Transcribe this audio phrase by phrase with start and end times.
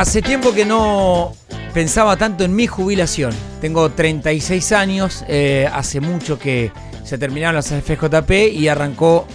[0.00, 1.34] Hace tiempo que no
[1.74, 3.34] pensaba tanto en mi jubilación.
[3.60, 6.72] Tengo 36 años, eh, hace mucho que
[7.04, 9.26] se terminaron las FJP y arrancó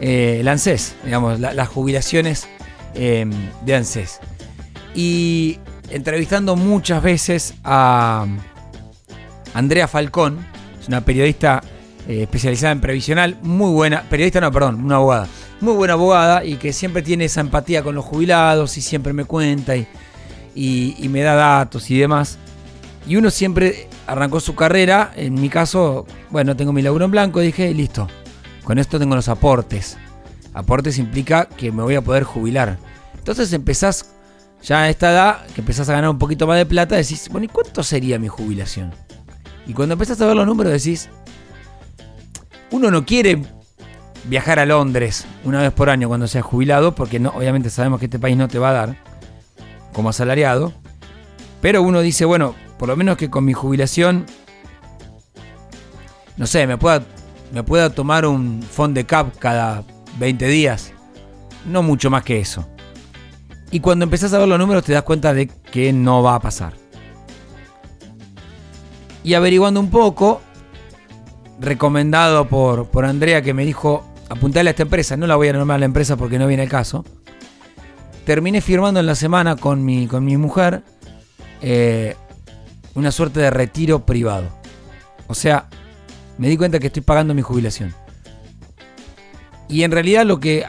[0.00, 2.48] eh, el ANSES, digamos, las jubilaciones
[2.94, 3.26] eh,
[3.66, 4.20] de ANSES.
[4.94, 5.58] Y
[5.90, 8.26] entrevistando muchas veces a
[9.52, 10.38] Andrea Falcón,
[10.80, 11.62] es una periodista
[12.08, 15.28] especializada en previsional, muy buena, periodista no, perdón, una abogada,
[15.60, 19.26] muy buena abogada y que siempre tiene esa empatía con los jubilados y siempre me
[19.26, 19.86] cuenta y
[20.54, 22.38] y, me da datos y demás.
[23.06, 27.40] Y uno siempre arrancó su carrera, en mi caso, bueno, tengo mi laburo en blanco,
[27.40, 28.08] dije, listo,
[28.62, 29.96] con esto tengo los aportes.
[30.54, 32.78] Aportes implica que me voy a poder jubilar.
[33.18, 34.14] Entonces empezás,
[34.62, 37.46] ya a esta edad, que empezás a ganar un poquito más de plata, decís, bueno,
[37.46, 38.92] ¿y cuánto sería mi jubilación?
[39.66, 41.08] Y cuando empezás a ver los números decís,
[42.70, 43.42] uno no quiere
[44.24, 48.06] viajar a Londres una vez por año cuando sea jubilado, porque no, obviamente sabemos que
[48.06, 49.13] este país no te va a dar
[49.94, 50.74] como asalariado,
[51.62, 54.26] pero uno dice, bueno, por lo menos que con mi jubilación,
[56.36, 57.02] no sé, me pueda,
[57.54, 59.84] me pueda tomar un fond de cap cada
[60.18, 60.92] 20 días,
[61.64, 62.68] no mucho más que eso.
[63.70, 66.40] Y cuando empezás a ver los números te das cuenta de que no va a
[66.40, 66.74] pasar.
[69.22, 70.42] Y averiguando un poco,
[71.58, 75.54] recomendado por, por Andrea que me dijo, apuntale a esta empresa, no la voy a
[75.54, 77.04] nombrar a la empresa porque no viene el caso,
[78.24, 80.82] terminé firmando en la semana con mi, con mi mujer
[81.62, 82.16] eh,
[82.94, 84.48] una suerte de retiro privado.
[85.26, 85.68] O sea,
[86.38, 87.94] me di cuenta que estoy pagando mi jubilación.
[89.68, 90.64] Y en realidad lo que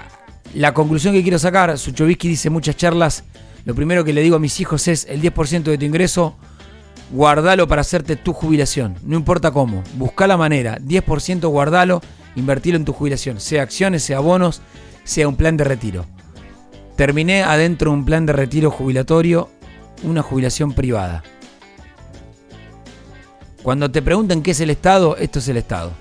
[0.53, 3.23] la conclusión que quiero sacar, Suchovsky dice muchas charlas,
[3.65, 6.35] lo primero que le digo a mis hijos es el 10% de tu ingreso,
[7.11, 12.01] guardalo para hacerte tu jubilación, no importa cómo, busca la manera, 10% guardalo,
[12.35, 14.61] invertilo en tu jubilación, sea acciones, sea bonos,
[15.03, 16.05] sea un plan de retiro.
[16.95, 19.49] Terminé adentro un plan de retiro jubilatorio,
[20.03, 21.23] una jubilación privada.
[23.63, 25.91] Cuando te preguntan qué es el Estado, esto es el Estado.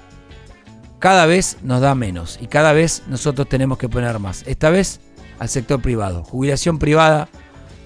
[1.01, 4.45] Cada vez nos da menos y cada vez nosotros tenemos que poner más.
[4.47, 5.01] Esta vez
[5.39, 6.25] al sector privado.
[6.25, 7.29] Jubilación privada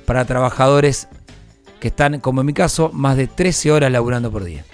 [0.04, 1.08] para trabajadores
[1.80, 4.64] que están, como en mi caso, más de 13 horas laburando por día.